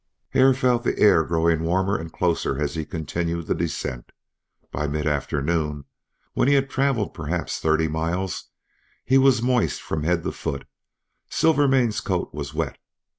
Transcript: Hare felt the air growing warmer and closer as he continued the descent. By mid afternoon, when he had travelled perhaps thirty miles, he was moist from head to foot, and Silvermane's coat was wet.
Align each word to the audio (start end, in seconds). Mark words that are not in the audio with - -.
Hare 0.29 0.55
felt 0.55 0.83
the 0.83 0.97
air 0.97 1.23
growing 1.23 1.61
warmer 1.61 1.95
and 1.95 2.11
closer 2.11 2.59
as 2.59 2.73
he 2.73 2.85
continued 2.85 3.45
the 3.45 3.53
descent. 3.53 4.11
By 4.71 4.87
mid 4.87 5.05
afternoon, 5.05 5.85
when 6.33 6.47
he 6.47 6.55
had 6.55 6.71
travelled 6.71 7.13
perhaps 7.13 7.59
thirty 7.59 7.87
miles, 7.87 8.45
he 9.05 9.19
was 9.19 9.43
moist 9.43 9.79
from 9.79 10.01
head 10.01 10.23
to 10.23 10.31
foot, 10.31 10.61
and 10.63 10.65
Silvermane's 11.29 12.01
coat 12.01 12.33
was 12.33 12.51
wet. 12.51 12.79